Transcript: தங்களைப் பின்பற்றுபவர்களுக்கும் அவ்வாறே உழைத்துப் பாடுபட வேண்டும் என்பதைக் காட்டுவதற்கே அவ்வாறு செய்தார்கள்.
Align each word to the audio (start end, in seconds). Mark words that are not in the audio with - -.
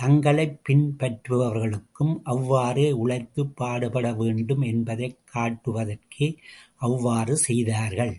தங்களைப் 0.00 0.60
பின்பற்றுபவர்களுக்கும் 0.68 2.20
அவ்வாறே 2.24 2.92
உழைத்துப் 2.92 3.56
பாடுபட 3.56 4.12
வேண்டும் 4.14 4.62
என்பதைக் 4.64 5.18
காட்டுவதற்கே 5.34 6.28
அவ்வாறு 6.80 7.36
செய்தார்கள். 7.38 8.14